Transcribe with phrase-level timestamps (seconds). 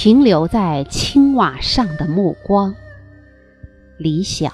[0.00, 2.72] 停留在青瓦上的目光。
[3.96, 4.52] 李晓。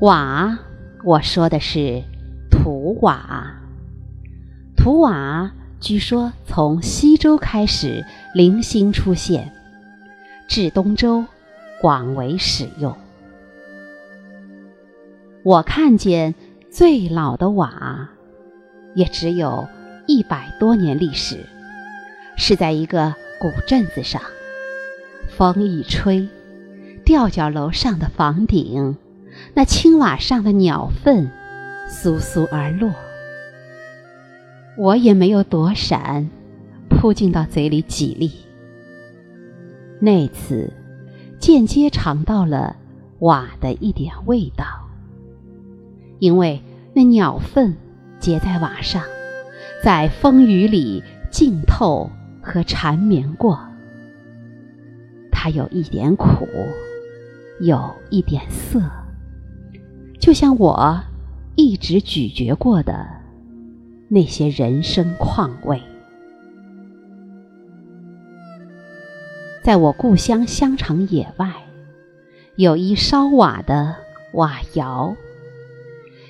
[0.00, 0.58] 瓦，
[1.04, 2.02] 我说的是
[2.50, 3.58] 土瓦。
[4.76, 8.04] 土瓦据说从西周开始
[8.34, 9.50] 零星出现，
[10.46, 11.24] 至东周。
[11.80, 12.96] 广为使用。
[15.44, 16.34] 我看见
[16.70, 18.10] 最老的瓦，
[18.94, 19.66] 也只有
[20.06, 21.46] 一百多年历史，
[22.36, 24.20] 是在一个古镇子上。
[25.28, 26.28] 风一吹，
[27.04, 28.96] 吊脚楼上的房顶，
[29.54, 31.30] 那青瓦上的鸟粪，
[31.88, 32.90] 簌簌而落。
[34.76, 36.28] 我也没有躲闪，
[36.90, 38.32] 扑进到嘴里几粒。
[40.00, 40.72] 那次。
[41.48, 42.76] 间接尝到了
[43.20, 44.66] 瓦的一点味道，
[46.18, 47.74] 因为那鸟粪
[48.20, 49.02] 结在瓦上，
[49.82, 52.10] 在风雨里浸透
[52.42, 53.58] 和缠绵过，
[55.32, 56.46] 它有一点苦，
[57.62, 58.82] 有一点涩，
[60.20, 61.00] 就像我
[61.54, 63.08] 一直咀嚼过的
[64.08, 65.80] 那些人生况味。
[69.68, 71.52] 在我故乡香场野外，
[72.56, 73.96] 有一烧瓦的
[74.32, 75.14] 瓦窑。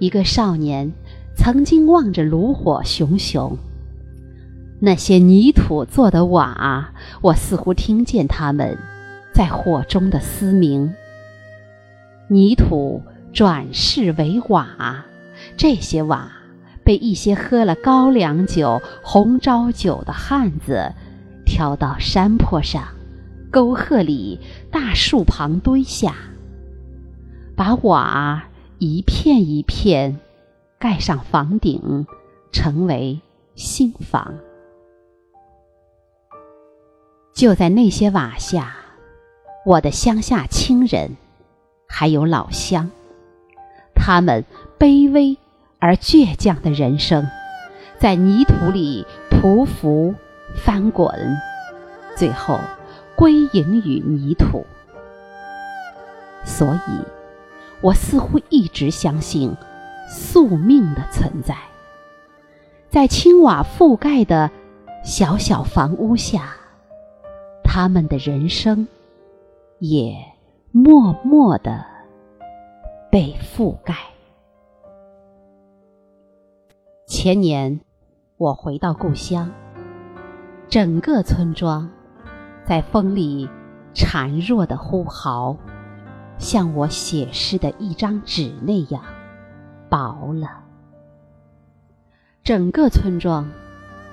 [0.00, 0.90] 一个少年
[1.36, 3.56] 曾经望着炉火熊熊，
[4.80, 8.76] 那些泥土做的瓦，我似乎听见他们
[9.32, 10.92] 在火中的嘶鸣。
[12.26, 13.00] 泥土
[13.32, 15.04] 转世为瓦，
[15.56, 16.32] 这些瓦
[16.82, 20.92] 被一些喝了高粱酒、红糟酒的汉子
[21.46, 22.82] 挑到山坡上。
[23.50, 24.38] 沟壑里、
[24.70, 26.14] 大树旁堆下，
[27.56, 28.44] 把瓦
[28.78, 30.20] 一片一片
[30.78, 32.06] 盖上房顶，
[32.52, 33.20] 成为
[33.54, 34.34] 新房。
[37.34, 38.76] 就在那些瓦下，
[39.66, 41.16] 我的乡下亲人，
[41.88, 42.90] 还有老乡，
[43.94, 44.44] 他们
[44.78, 45.36] 卑微
[45.78, 47.26] 而倔强的人生，
[47.98, 50.14] 在泥土里匍匐
[50.54, 51.36] 翻滚，
[52.16, 52.60] 最后。
[53.20, 54.64] 归隐于泥土，
[56.42, 57.04] 所以，
[57.82, 59.54] 我似乎一直相信
[60.08, 61.54] 宿命的存在。
[62.88, 64.50] 在青瓦覆盖的
[65.04, 66.56] 小小房屋下，
[67.62, 68.88] 他们的人生
[69.80, 70.16] 也
[70.72, 71.84] 默默的
[73.10, 73.94] 被覆盖。
[77.06, 77.80] 前年，
[78.38, 79.52] 我回到故乡，
[80.70, 81.86] 整个村庄。
[82.70, 83.50] 在风里
[83.96, 85.56] 孱弱的呼号，
[86.38, 89.02] 像我写诗的一张纸那样
[89.88, 90.62] 薄了。
[92.44, 93.50] 整个村庄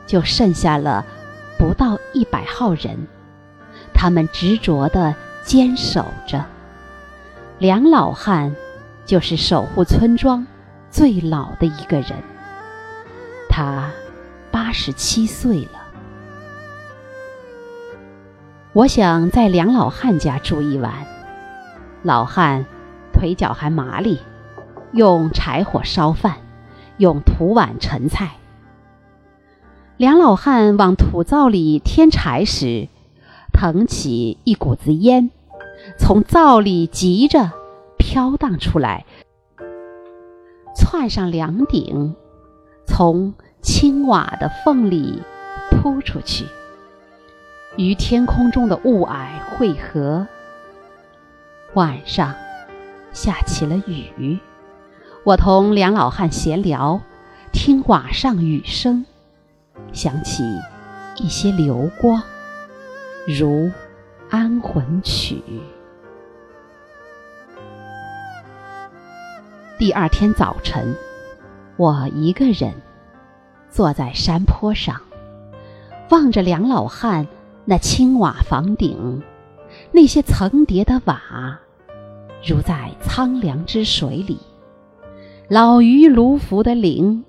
[0.08, 1.06] 就剩下了
[1.60, 2.98] 不到一百号人，
[3.94, 5.14] 他们执着地
[5.44, 6.44] 坚守着。
[7.60, 8.56] 梁老汉
[9.06, 10.48] 就是守护村庄
[10.90, 12.24] 最老的一个人，
[13.48, 13.92] 他
[14.50, 15.87] 八十七岁了。
[18.78, 20.94] 我想在梁老汉家住一晚。
[22.04, 22.64] 老汉
[23.12, 24.20] 腿脚还麻利，
[24.92, 26.36] 用柴火烧饭，
[26.98, 28.34] 用土碗盛菜。
[29.98, 32.88] 梁老汉往土灶里添柴时，
[33.52, 35.32] 腾起一股子烟，
[35.98, 37.54] 从灶里急着
[37.98, 39.08] 飘荡出来，
[40.76, 42.16] 窜上梁顶，
[42.86, 45.24] 从青瓦的缝里
[45.72, 46.46] 扑出去。
[47.78, 50.28] 与天空中的雾霭汇合。
[51.76, 52.34] 晚上
[53.14, 54.40] 下起了雨，
[55.24, 57.00] 我同梁老汉闲聊，
[57.54, 59.06] 听瓦上雨声，
[59.94, 60.44] 想起
[61.18, 62.20] 一些流光，
[63.28, 63.72] 如
[64.32, 65.44] 安魂曲。
[69.78, 70.96] 第二天早晨，
[71.76, 72.74] 我一个人
[73.70, 75.00] 坐在山坡上，
[76.10, 77.28] 望着梁老汉。
[77.70, 79.22] 那青瓦房顶，
[79.92, 81.60] 那些层叠的瓦，
[82.42, 84.40] 如在苍凉之水里，
[85.50, 87.26] 老鱼卢浮的灵。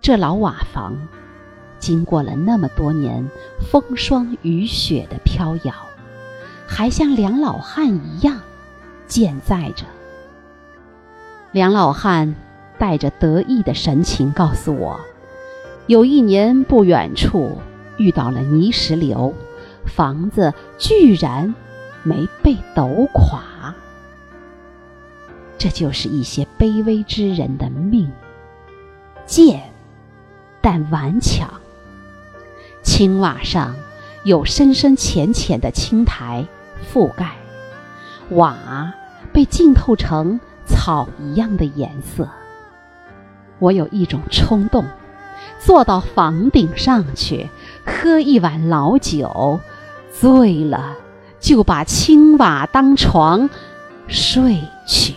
[0.00, 0.96] 这老瓦房，
[1.80, 3.28] 经过了那么多年
[3.68, 5.74] 风霜雨雪的飘摇，
[6.64, 8.40] 还像梁老汉一样
[9.08, 9.84] 健在着。
[11.50, 12.32] 梁老汉
[12.78, 15.00] 带着得意的神情告诉我，
[15.88, 17.58] 有一年不远处。
[17.96, 19.34] 遇到了泥石流，
[19.86, 21.54] 房子居然
[22.02, 23.74] 没被抖垮。
[25.56, 28.10] 这就是一些卑微之人的命，
[29.24, 29.62] 贱
[30.60, 31.48] 但顽强。
[32.82, 33.74] 青瓦上
[34.24, 36.44] 有深深浅浅的青苔
[36.92, 37.32] 覆盖，
[38.30, 38.92] 瓦
[39.32, 42.28] 被浸透成草一样的颜色。
[43.58, 44.84] 我有一种冲动，
[45.58, 47.48] 坐到房顶上去，
[47.84, 49.60] 喝一碗老酒，
[50.12, 50.96] 醉了
[51.38, 53.48] 就把青瓦当床
[54.08, 55.14] 睡去。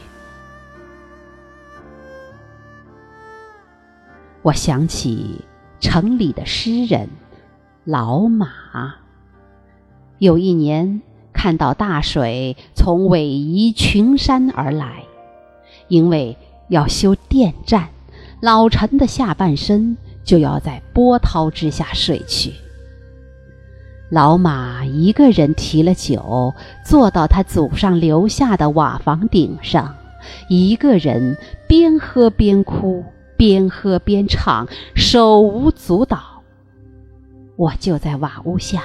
[4.42, 5.42] 我想起
[5.80, 7.10] 城里的诗人
[7.84, 8.48] 老马。
[10.20, 11.02] 有一年
[11.34, 15.04] 看到大水从逶迤群山而来，
[15.88, 16.38] 因为
[16.70, 17.90] 要修电站，
[18.42, 22.54] 老陈的下半身就要在波涛之下睡去。
[24.12, 26.54] 老马一个人提了酒，
[26.86, 29.96] 坐到他祖上留下的瓦房顶上，
[30.48, 31.36] 一个人
[31.68, 33.04] 边喝边哭。
[33.38, 36.42] 边喝边唱，手舞足蹈。
[37.56, 38.82] 我就在瓦屋下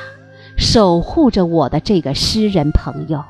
[0.59, 3.25] 守护着我的这个诗人朋友。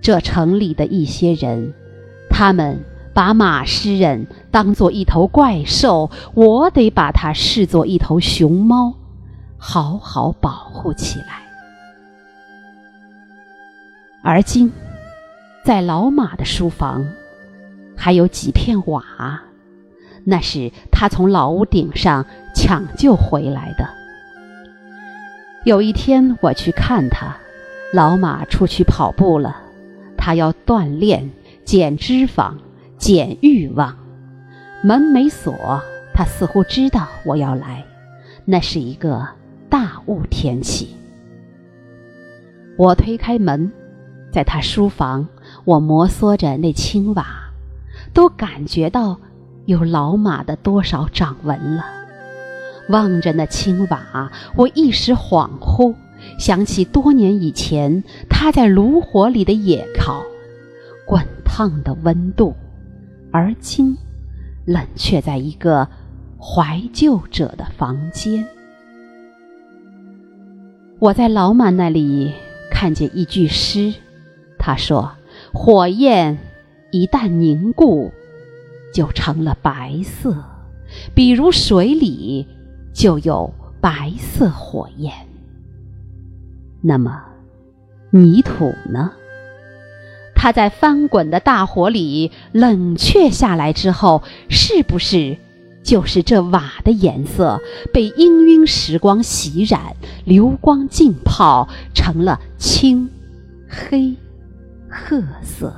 [0.00, 1.74] 这城里的一些人，
[2.30, 2.78] 他们
[3.16, 8.92] 把马诗人当做一头怪兽，我得把他视作一头熊猫，
[9.56, 11.40] 好好保护起来。
[14.22, 14.70] 而今，
[15.64, 17.06] 在老马的书房，
[17.96, 19.02] 还有几片瓦。
[20.22, 23.88] 那是他从老屋顶上抢救回来的。
[25.64, 27.34] 有一天我去看他，
[27.94, 29.56] 老马出去跑步了，
[30.18, 31.30] 他要锻炼、
[31.64, 32.52] 减脂肪、
[33.06, 33.96] 减欲望。
[34.82, 35.54] 门没锁，
[36.12, 37.84] 他似乎知道我要来。
[38.44, 39.24] 那是一个
[39.70, 40.96] 大雾天气。
[42.76, 43.70] 我推开门，
[44.32, 45.28] 在他书房，
[45.64, 47.24] 我摩挲着那青瓦，
[48.12, 49.16] 都感觉到。
[49.66, 51.84] 有老马的多少掌纹了？
[52.88, 55.94] 望着那青瓦，我一时恍惚，
[56.40, 60.22] 想起多年以前他在炉火里的野烤，
[61.04, 62.54] 滚烫的温度，
[63.36, 63.94] 而今
[64.64, 65.86] 冷却在一个
[66.40, 68.42] 怀旧者的房间。
[70.98, 72.32] 我在老马那里
[72.70, 73.92] 看见一句诗，
[74.58, 75.12] 他说
[75.52, 76.38] ：“火焰
[76.90, 78.10] 一旦凝固。”
[78.90, 80.42] 就成了白色，
[81.14, 82.46] 比如水里
[82.94, 85.12] 就有白色火焰。
[86.80, 87.22] 那么，
[88.08, 89.12] 泥土呢？
[90.36, 95.36] 它在翻滚的大火里冷却下来之后，是不是
[95.82, 97.60] 就是这瓦的颜色
[97.92, 103.08] 被氤氲时光洗染，流光浸泡，成了青、
[103.68, 104.14] 黑、
[104.88, 105.74] 褐色？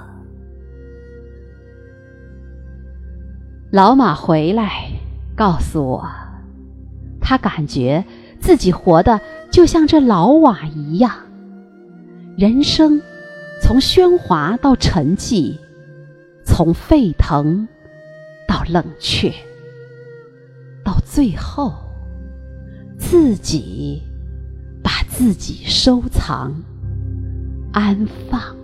[3.70, 4.90] 老马回来，
[5.36, 6.06] 告诉我，
[7.20, 8.04] 他感觉
[8.40, 9.20] 自己活的
[9.50, 11.12] 就像这老瓦一样。
[12.36, 13.00] 人生
[13.60, 15.56] 从喧哗到沉寂，
[16.44, 17.68] 从沸腾
[18.46, 19.32] 到冷却，
[20.84, 21.74] 到最后
[22.98, 24.02] 自己
[24.82, 26.54] 把自己收藏、
[27.72, 28.57] 安放。